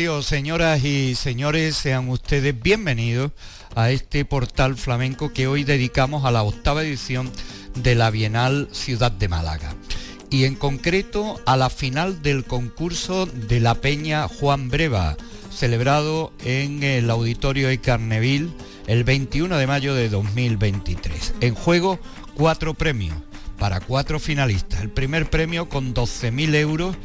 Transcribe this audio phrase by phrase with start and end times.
[0.00, 3.32] Señoras y señores, sean ustedes bienvenidos
[3.74, 7.30] a este portal flamenco que hoy dedicamos a la octava edición
[7.74, 9.74] de la Bienal Ciudad de Málaga
[10.30, 15.18] y en concreto a la final del concurso de la Peña Juan Breva,
[15.54, 18.48] celebrado en el Auditorio de Carneville
[18.86, 21.34] el 21 de mayo de 2023.
[21.42, 22.00] En juego
[22.32, 23.18] cuatro premios
[23.58, 24.80] para cuatro finalistas.
[24.80, 26.96] El primer premio con 12.000 euros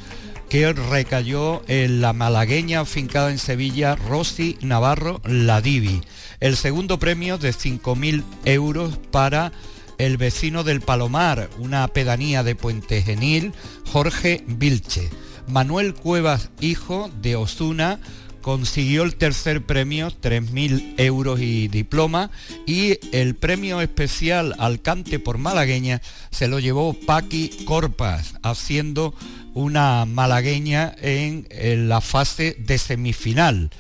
[0.49, 6.01] que recayó en la malagueña afincada en Sevilla Rosy Navarro Ladivi.
[6.39, 9.51] El segundo premio de 5.000 euros para
[9.97, 13.53] el vecino del Palomar, una pedanía de Puente Genil,
[13.91, 15.09] Jorge Vilche.
[15.47, 17.99] Manuel Cuevas, hijo de Osuna,
[18.41, 22.29] consiguió el tercer premio, 3.000 euros y diploma,
[22.67, 29.15] y el premio especial al cante por malagueña se lo llevó Paqui Corpas, haciendo
[29.55, 31.47] una malagueña en,
[31.89, 33.71] la fase de semifinal.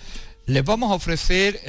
[0.47, 1.59] Les vamos a ofrecer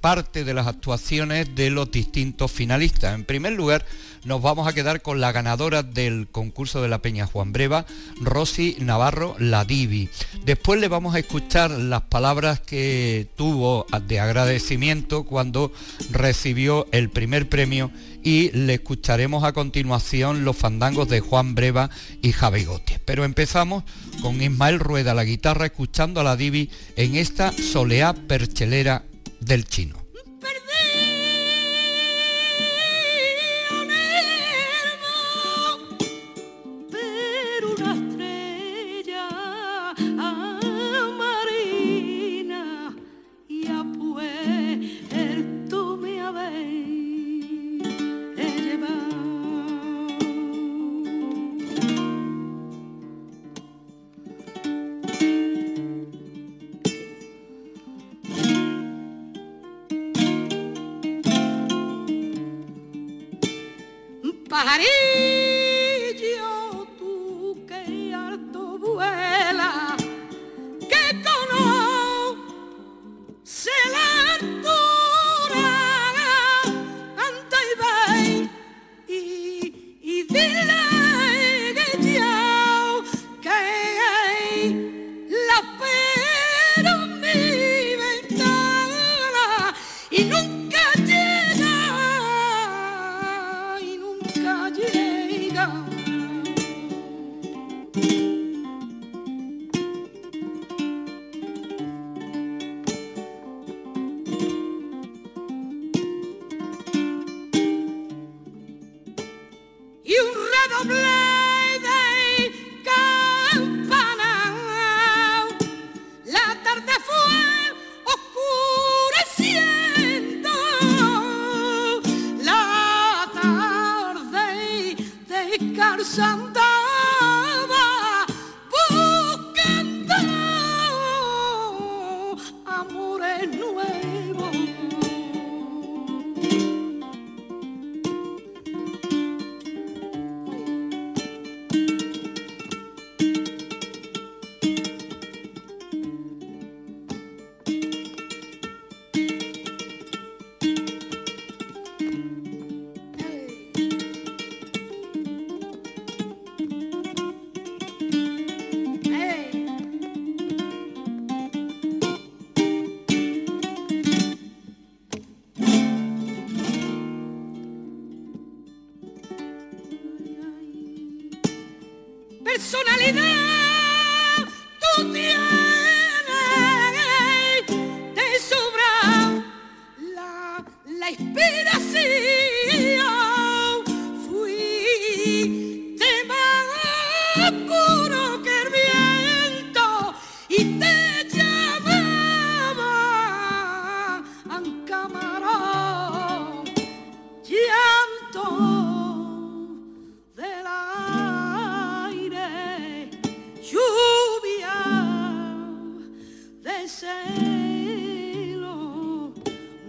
[0.00, 3.14] parte de las actuaciones de los distintos finalistas.
[3.14, 3.84] En primer lugar,
[4.24, 7.86] nos vamos a quedar con la ganadora del concurso de la Peña Juan Breva,
[8.20, 10.08] Rosy Navarro Ladivi.
[10.44, 15.72] Después le vamos a escuchar las palabras que tuvo de agradecimiento cuando
[16.10, 17.90] recibió el primer premio
[18.22, 23.00] y le escucharemos a continuación los fandangos de Juan Breva y Javigote.
[23.04, 23.84] Pero empezamos
[24.20, 29.04] con Ismael Rueda, la guitarra, escuchando a la Divi en esta soleá perchelera
[29.40, 30.01] del chino.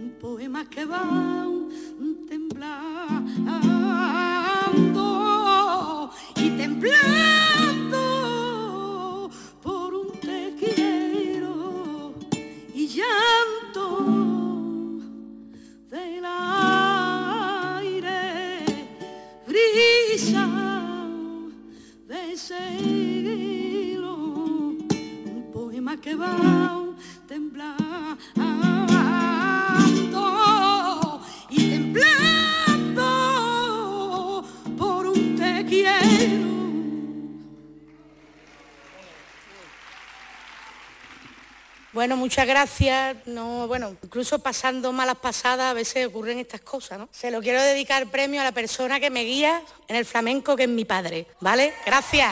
[0.00, 1.33] un poema que va.
[42.04, 43.16] Bueno, muchas gracias.
[43.24, 47.08] No, bueno, incluso pasando malas pasadas a veces ocurren estas cosas, ¿no?
[47.10, 50.64] Se lo quiero dedicar premio a la persona que me guía en el flamenco, que
[50.64, 51.72] es mi padre, ¿vale?
[51.86, 52.30] Gracias.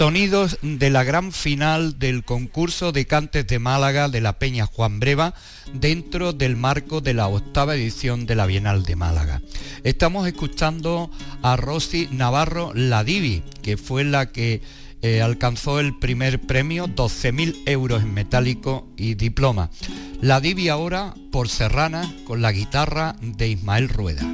[0.00, 4.98] Sonidos de la gran final del concurso de cantes de Málaga de la Peña Juan
[4.98, 5.34] Breva
[5.74, 9.42] dentro del marco de la octava edición de la Bienal de Málaga.
[9.84, 11.10] Estamos escuchando
[11.42, 14.62] a Rosy Navarro Ladivi, que fue la que
[15.02, 19.68] eh, alcanzó el primer premio, 12.000 euros en metálico y diploma.
[20.22, 24.24] La Divi ahora por Serrana con la guitarra de Ismael Rueda.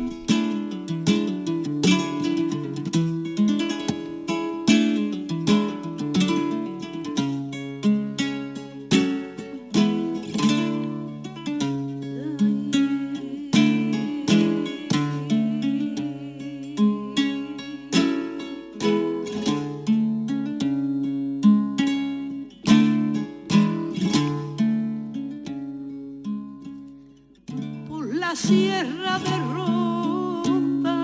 [28.46, 30.94] Sierra de Ronda.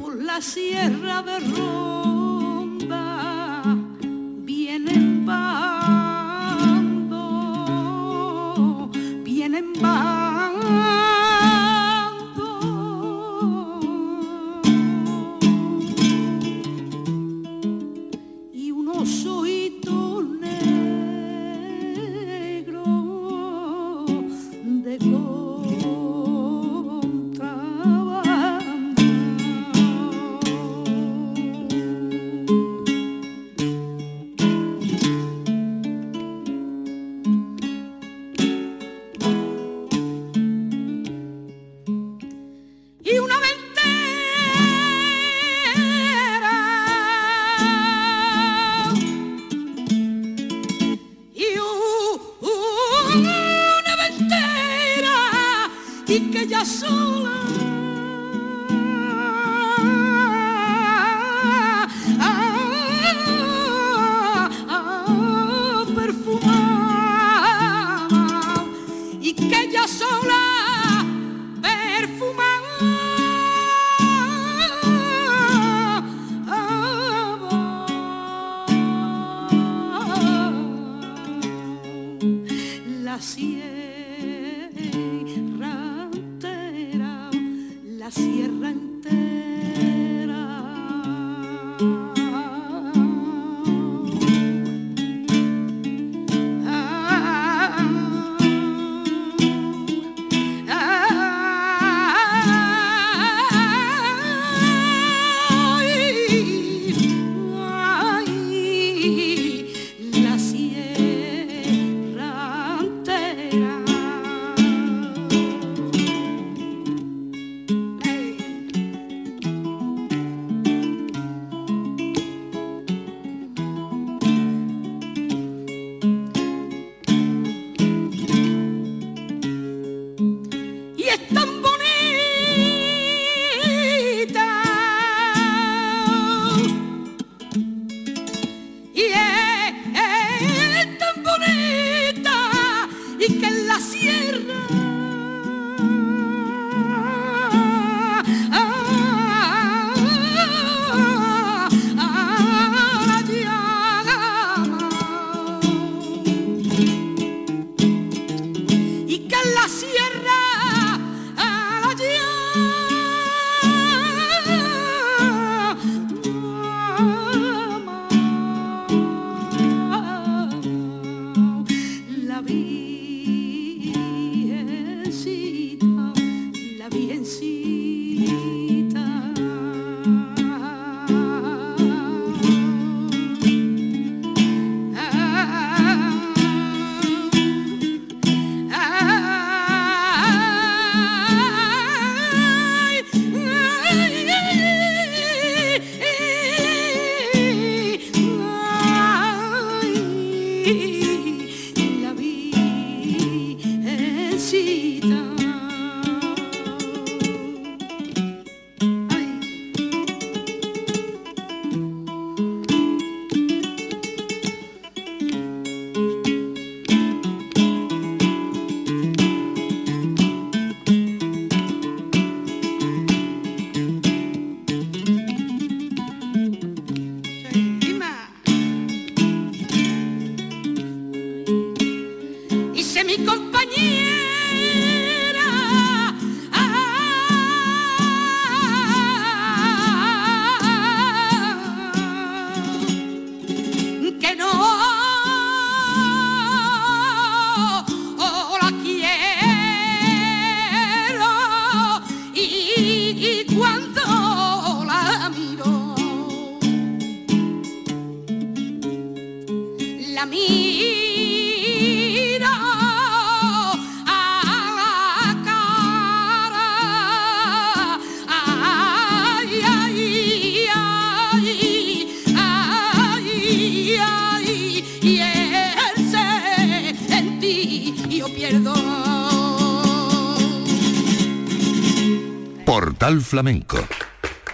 [0.00, 1.81] Por la sierra de Ronda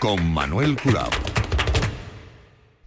[0.00, 1.11] Con Manuel Curao.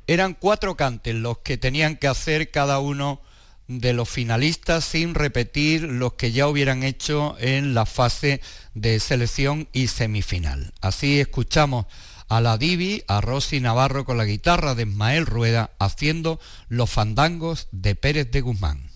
[0.08, 3.22] Eran cuatro cantes los que tenían que hacer cada uno
[3.68, 8.42] de los finalistas sin repetir los que ya hubieran hecho en la fase
[8.74, 10.74] de selección y semifinal.
[10.82, 11.86] Así escuchamos
[12.30, 17.68] a la Divi, a Rosy Navarro con la guitarra de Ismael Rueda haciendo los fandangos
[17.72, 18.91] de Pérez de Guzmán.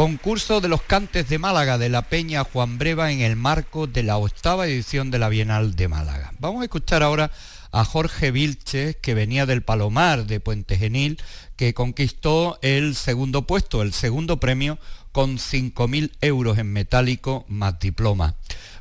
[0.00, 4.02] Concurso de los Cantes de Málaga de la Peña Juan Breva en el marco de
[4.02, 6.32] la octava edición de la Bienal de Málaga.
[6.38, 7.30] Vamos a escuchar ahora
[7.72, 11.20] a Jorge Vilches, que venía del Palomar de Puente Genil,
[11.56, 14.78] que conquistó el segundo puesto, el segundo premio,
[15.12, 18.36] con 5.000 euros en metálico más diploma.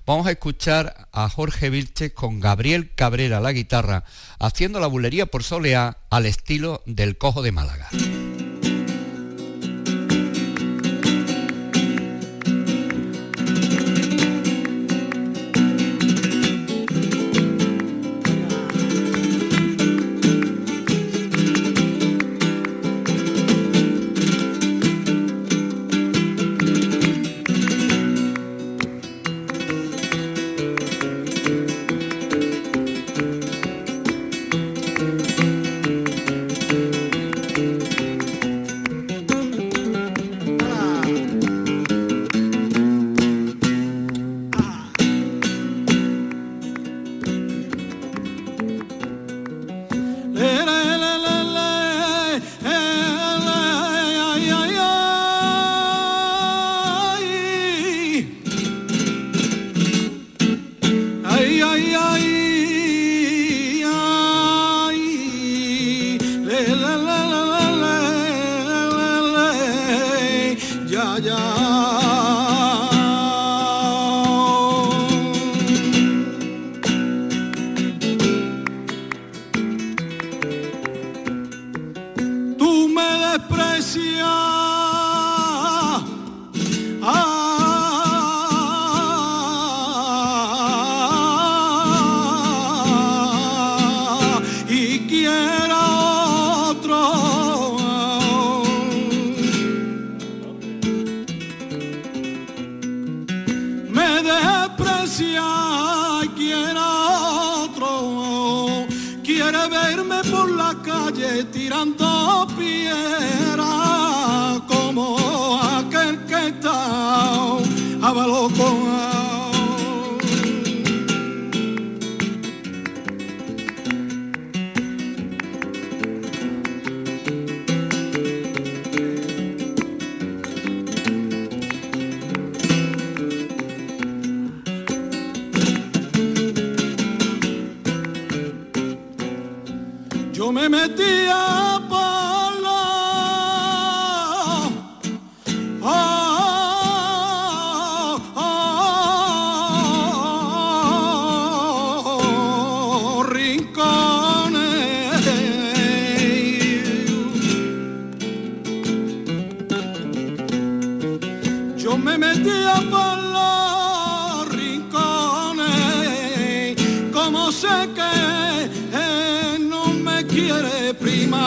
[0.05, 4.03] Vamos a escuchar a Jorge Vilches con Gabriel Cabrera la guitarra,
[4.39, 7.89] haciendo la bulería por soleá al estilo del Cojo de Málaga.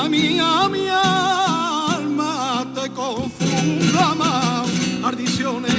[0.04, 4.66] a mi alma te confunda más
[5.04, 5.72] ardiciones.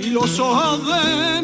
[0.00, 1.37] Y los ojos de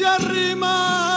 [0.00, 1.09] se arrima.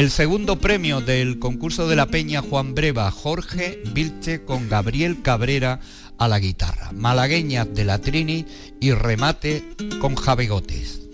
[0.00, 5.78] El segundo premio del concurso de la Peña Juan Breva, Jorge Vilche con Gabriel Cabrera
[6.16, 8.46] a la guitarra, Malagueñas de la Trini
[8.80, 9.62] y remate
[10.00, 11.09] con Jabegotes.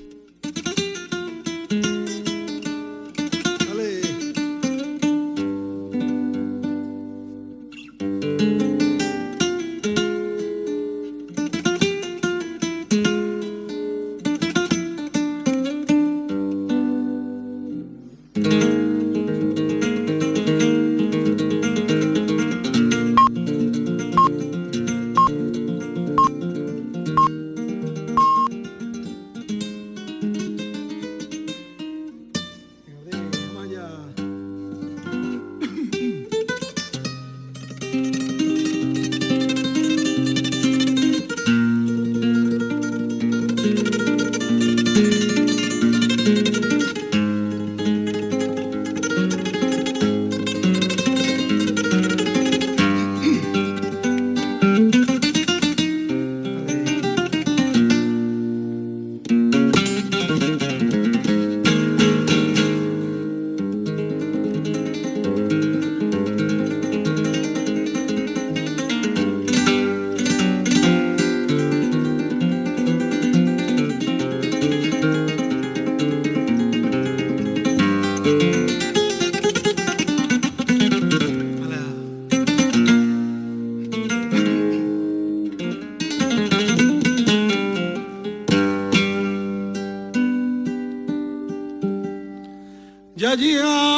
[93.27, 93.96] Ya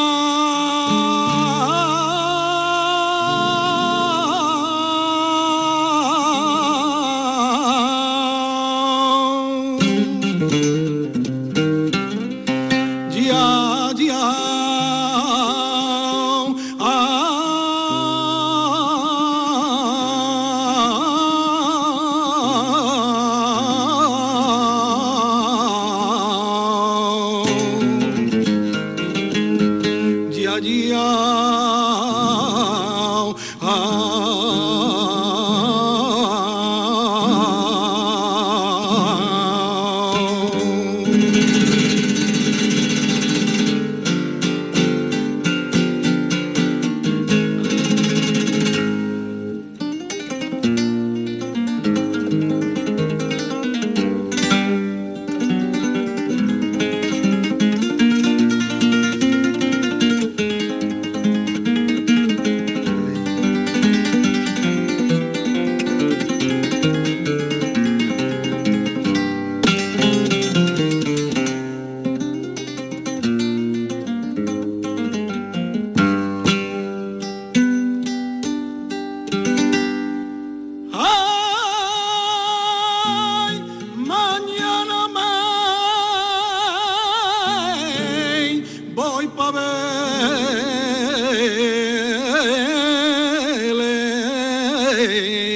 [94.98, 95.47] Hey.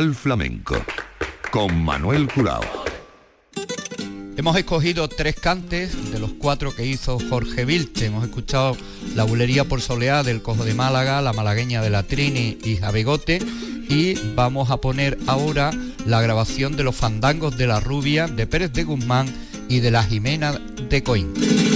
[0.00, 0.82] Flamenco
[1.50, 2.62] con Manuel Curao.
[4.36, 8.06] Hemos escogido tres cantes de los cuatro que hizo Jorge Vilche.
[8.06, 8.76] Hemos escuchado
[9.14, 13.40] La bulería por soleá del Cojo de Málaga, La malagueña de la Trini y Jabegote.
[13.90, 15.70] Y vamos a poner ahora
[16.06, 19.26] la grabación de los fandangos de la rubia de Pérez de Guzmán
[19.68, 21.69] y de la Jimena de Coín.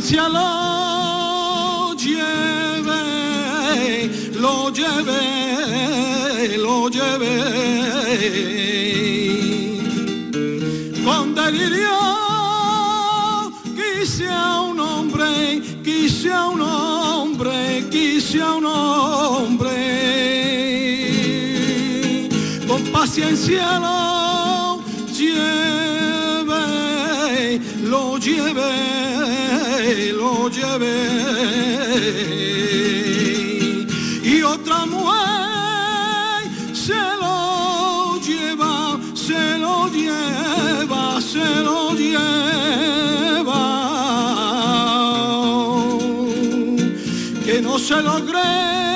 [0.00, 3.02] Lo lleve,
[4.34, 7.34] lo lleve, lo lleve.
[11.04, 11.98] Con delirio
[13.74, 19.74] quise a un hombre, quise a un hombre, quise a un hombre.
[22.68, 24.80] Con paciencia lo
[25.12, 26.54] lleve,
[27.82, 28.97] lo lleve
[30.46, 31.00] llevé
[34.22, 43.64] y otra mujer se lo lleva, se lo lleva, se lo lleva,
[47.44, 48.88] que no se lo cree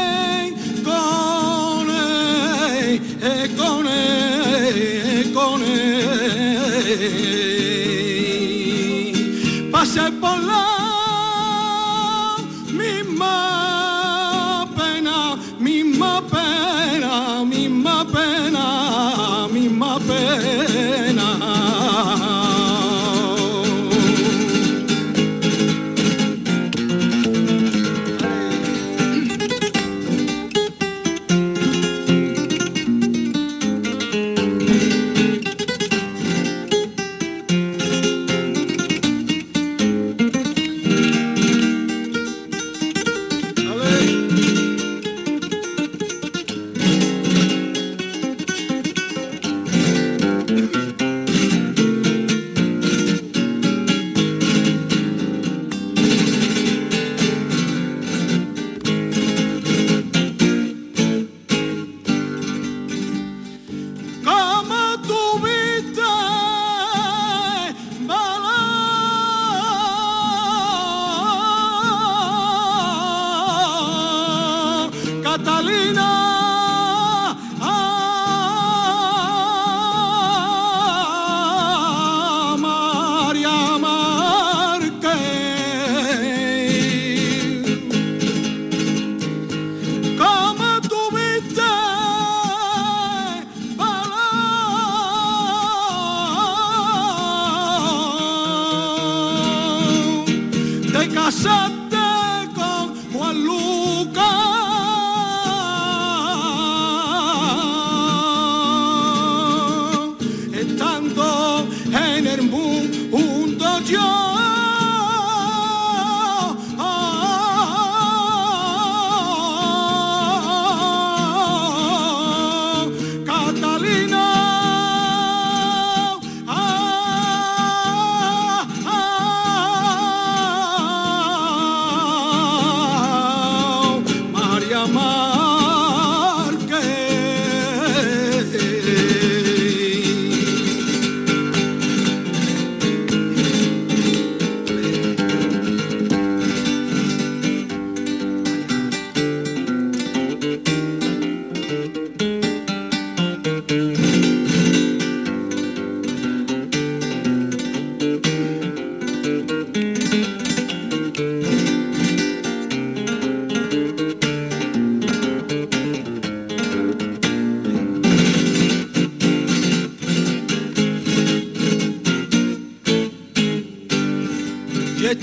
[3.57, 7.32] con él, con él,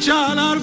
[0.02, 0.60] çalar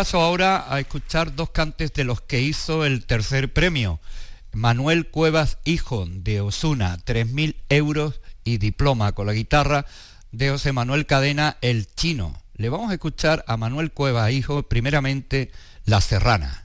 [0.00, 4.00] paso ahora a escuchar dos cantes de los que hizo el tercer premio.
[4.50, 9.84] Manuel Cuevas Hijo de Osuna, 3.000 euros y diploma con la guitarra
[10.32, 12.40] de José Manuel Cadena El Chino.
[12.56, 15.50] Le vamos a escuchar a Manuel Cuevas Hijo primeramente
[15.84, 16.64] La Serrana.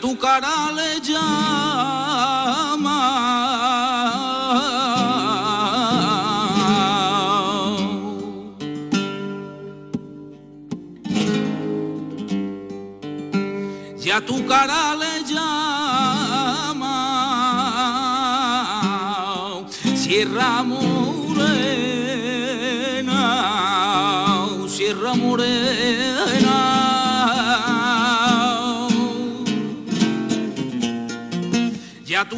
[0.00, 0.72] Tu cara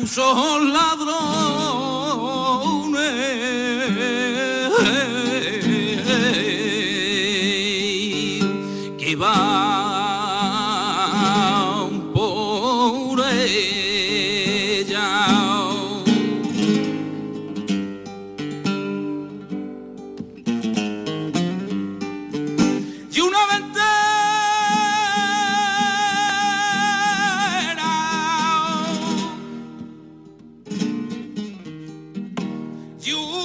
[0.02, 0.18] Ya tus
[33.04, 33.41] y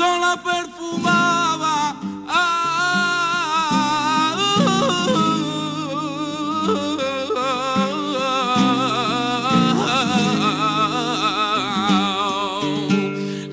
[0.00, 1.94] sola perfumaba.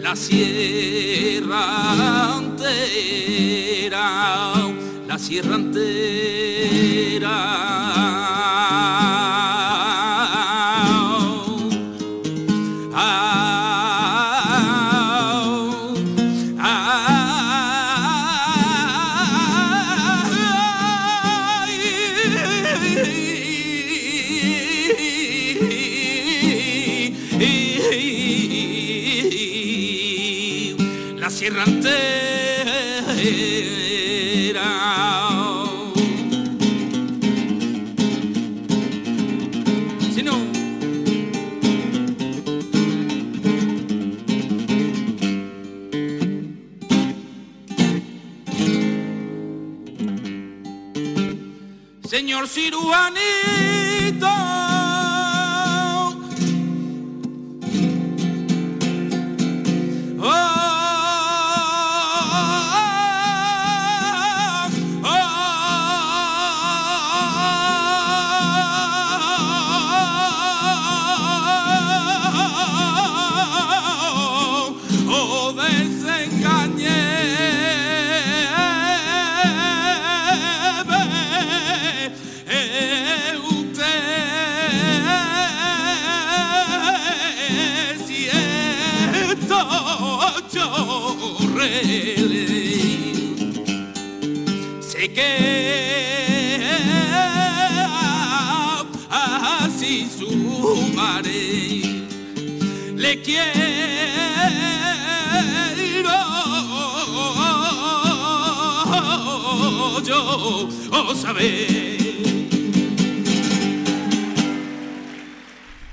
[0.02, 1.64] la sierra
[2.38, 4.06] entera,
[5.06, 5.77] la sierra entera.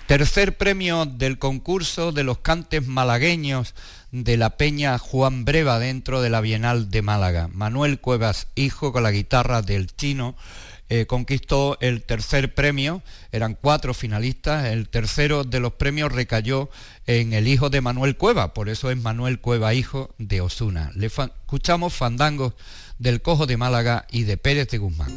[0.07, 3.75] Tercer premio del concurso de los cantes malagueños
[4.13, 7.49] de la Peña Juan Breva dentro de la Bienal de Málaga.
[7.53, 10.37] Manuel Cuevas, hijo con la guitarra del chino,
[10.91, 16.69] eh, conquistó el tercer premio, eran cuatro finalistas, el tercero de los premios recayó
[17.07, 20.93] en el hijo de Manuel Cueva, por eso es Manuel Cueva, hijo de Osuna.
[20.95, 22.53] Le escuchamos fandangos
[22.99, 25.17] del Cojo de Málaga y de Pérez de Guzmán.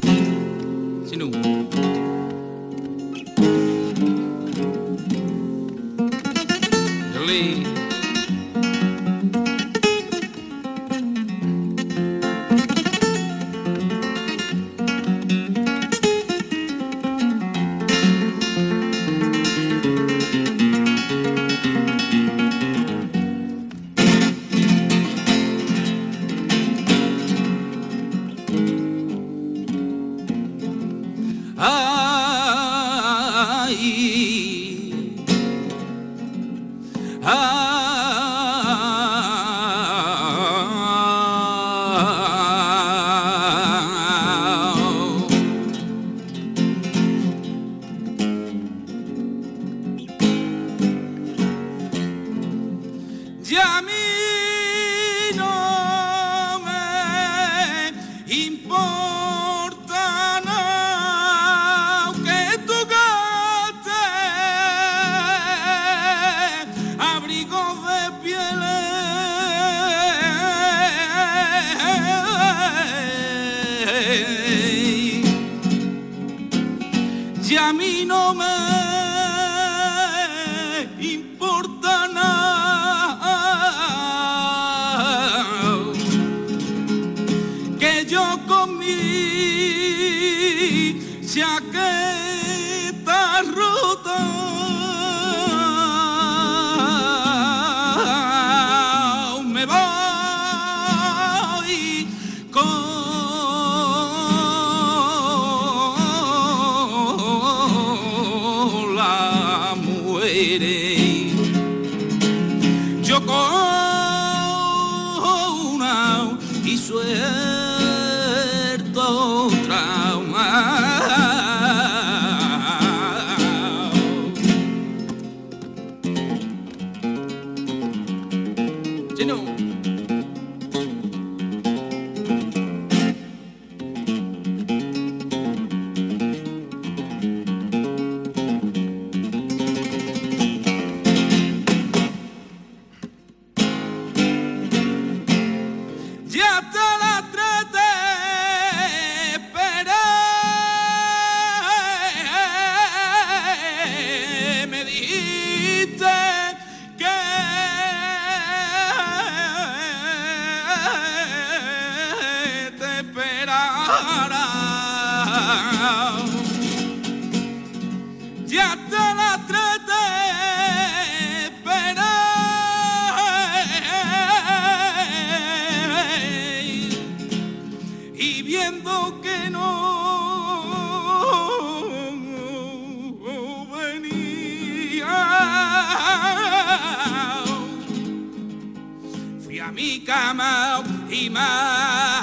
[190.10, 192.17] I'm out he might.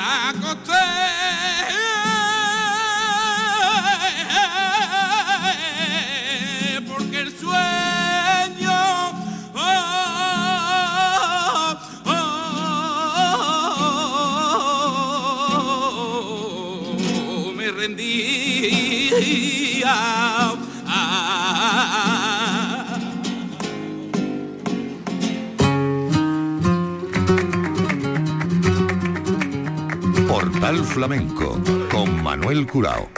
[30.96, 33.10] Flamenco con Manuel Curao.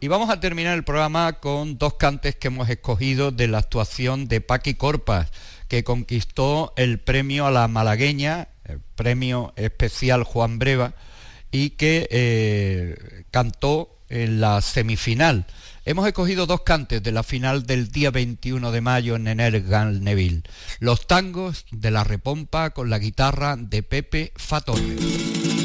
[0.00, 4.26] Y vamos a terminar el programa con dos cantes que hemos escogido de la actuación
[4.26, 5.30] de Paqui Corpas,
[5.68, 10.94] que conquistó el premio a la malagueña, el premio especial Juan Breva,
[11.52, 15.46] y que eh, cantó en la semifinal.
[15.84, 20.42] Hemos escogido dos cantes de la final del día 21 de mayo en Enel Neville.
[20.80, 25.61] Los tangos de la repompa con la guitarra de Pepe Fatorre.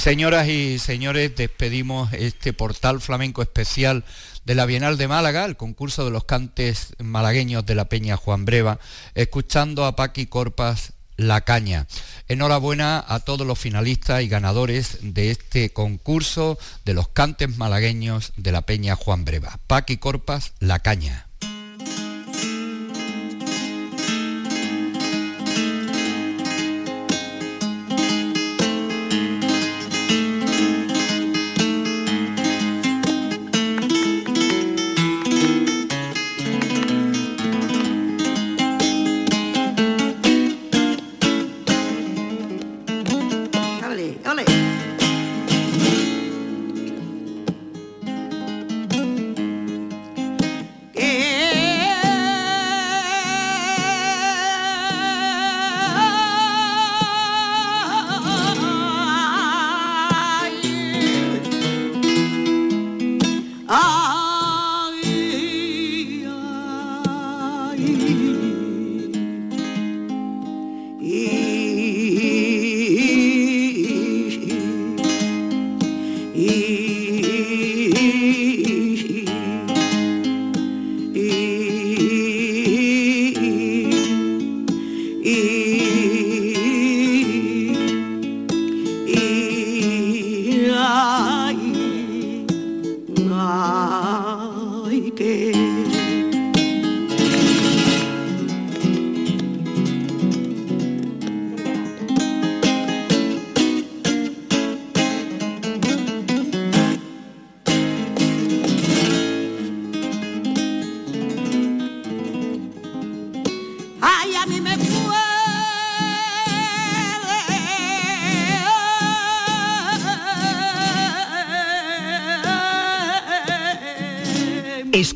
[0.00, 4.04] Señoras y señores, despedimos este portal flamenco especial
[4.46, 8.46] de la Bienal de Málaga, el concurso de los cantes malagueños de la Peña Juan
[8.46, 8.80] Breva,
[9.14, 11.86] escuchando a Paqui Corpas La Caña.
[12.28, 18.52] Enhorabuena a todos los finalistas y ganadores de este concurso de los cantes malagueños de
[18.52, 19.58] la Peña Juan Breva.
[19.66, 21.29] Paqui Corpas La Caña.